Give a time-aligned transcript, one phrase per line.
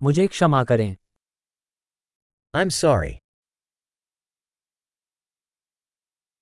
[0.00, 0.96] मुझे क्षमा करें।
[2.54, 3.10] आई एम सॉरी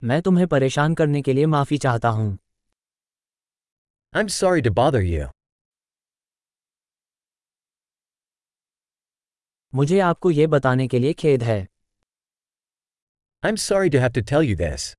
[0.03, 2.29] मैं तुम्हें परेशान करने के लिए माफ़ी चाहता हूँ।
[4.15, 5.26] I am sorry to bother you
[9.72, 11.59] मुझे आपको यह बताने के लिए खेद है।
[13.43, 14.95] I am sorry to have to tell you this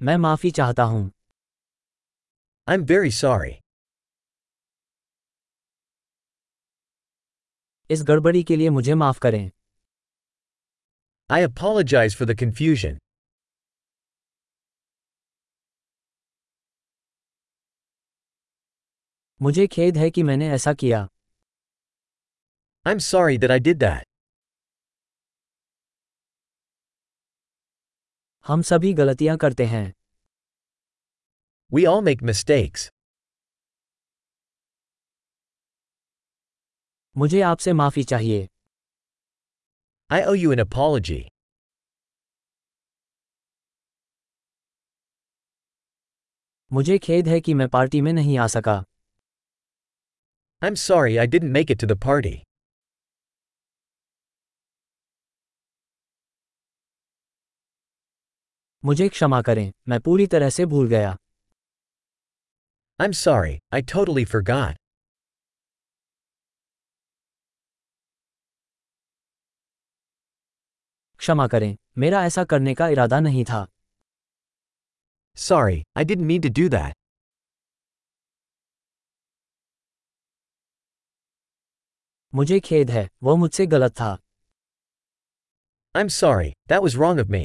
[0.00, 1.10] मैं माफ़ी चाहता हूँ।
[2.68, 3.52] I'm very sorry.
[7.90, 9.50] इस गड़बड़ी के लिए मुझे माफ़ करें
[11.30, 12.96] I apologize for the confusion.
[19.42, 21.08] मुझे खेद है कि मैंने ऐसा किया
[22.86, 24.04] I'm sorry that I did that.
[28.46, 29.84] हम सभी गलतियाँ करते हैं
[31.73, 32.89] We all make mistakes.
[37.17, 38.47] मुझे आपसे माफी चाहिए
[40.09, 41.21] I owe you an apology.
[46.73, 48.83] मुझे खेद है कि मैं पार्टी में नहीं आ सका
[50.63, 52.35] I'm sorry I didn't make it to the party.
[58.85, 61.17] मुझे क्षमा करें मैं पूरी तरह से भूल गया
[62.99, 64.75] I'm sorry, I totally forgot.
[71.19, 73.65] क्षमा करें मेरा ऐसा करने का इरादा नहीं था
[75.37, 76.93] Sorry, I didn't mean to do that.
[82.35, 84.17] मुझे खेद है वो मुझसे गलत था
[85.95, 87.43] I'm sorry, that was wrong of me.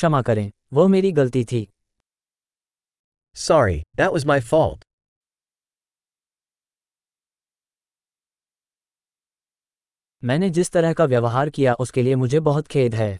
[0.00, 1.66] क्षमा करें। वह मेरी गलती थी।
[3.36, 4.84] Sorry that was my fault
[10.22, 13.10] मैंने जिस तरह का व्यवहार किया उसके लिए मुझे बहुत खेद है।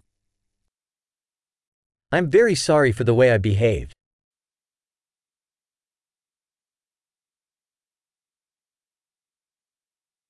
[2.12, 3.92] I am very sorry for the way I behave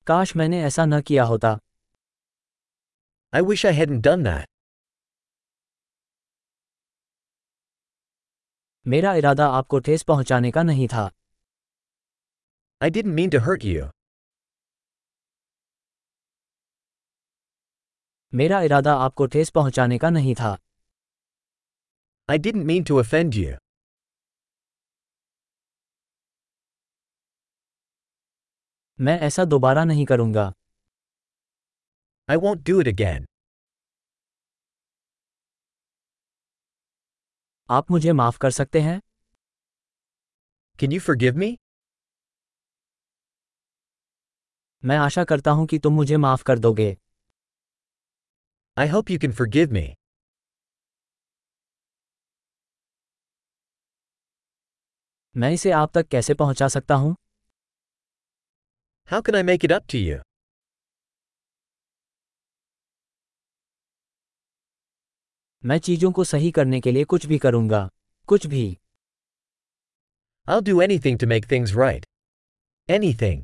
[0.07, 1.57] काश मैंने ऐसा न किया होता।
[3.33, 4.50] I wish I had done that
[8.85, 11.09] मेरा इरादा आपको ठेस पहुँचाने का नहीं था।
[12.81, 13.85] आई डिट मीन टू हर्ट यू
[18.33, 20.51] मेरा इरादा आपको ठेस पहुँचाने का नहीं था।
[22.29, 23.55] आई डिट मीन टू अफेंड यू
[28.99, 30.51] मैं ऐसा दोबारा नहीं करूँगा।
[32.29, 33.25] I won't do it again
[37.71, 38.99] आप मुझे माफ़ कर सकते हैं?
[40.79, 41.55] कैन यू फॉरगिव मी
[44.83, 46.95] मैं आशा करता हूँ कि तुम मुझे माफ़ कर दोगे।
[48.77, 49.85] I hope you can forgive me
[55.35, 57.15] मैं इसे आप तक कैसे पहुँचा सकता हूँ?
[59.09, 60.19] How can I make it up to you
[65.65, 67.89] मैं चीज़ों को सही करने के लिए कुछ भी करूँगा
[68.27, 68.77] कुछ भी
[70.47, 72.05] I'll do anything to make things right.
[72.89, 73.43] Anything.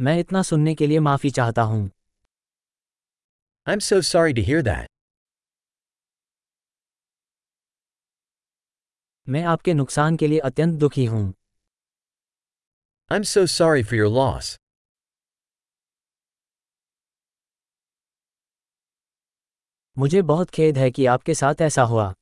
[0.00, 1.90] मैं इतना सुनने के लिए माफ़ी चाहता हूँ
[3.66, 4.86] I'm so sorry to hear that.
[9.28, 11.34] मैं आपके नुकसान के लिए अत्यंत दुखी हूँ
[13.11, 14.55] I'm so sorry for your loss.
[19.97, 22.13] मुझे बहुत खेद है कि आपके साथ ऐसा हुआ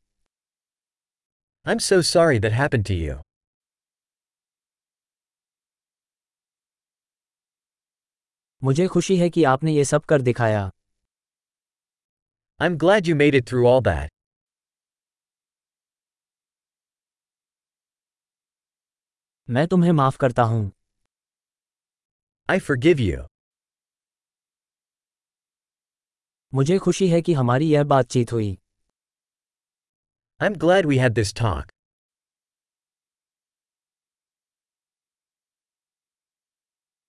[1.67, 3.15] I'm so sorry that happened to you.
[8.63, 10.71] मुझे खुशी है कि आपने ये सब कर दिखाया
[12.61, 14.09] I'm glad you made it through all that.
[19.49, 20.76] मैं तुम्हें माफ करता हूं
[22.50, 23.24] I forgive you.
[26.54, 28.58] मुझे खुशी है कि हमारी यह बातचीत हुई
[30.40, 31.77] I'm glad we had this talk.